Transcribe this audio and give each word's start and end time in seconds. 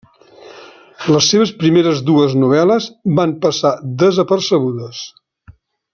Les 1.15 1.27
seves 1.33 1.51
primeres 1.63 2.01
dues 2.09 2.33
novel·les 2.45 2.89
van 3.21 3.37
passar 3.45 3.77
desapercebudes. 4.05 5.05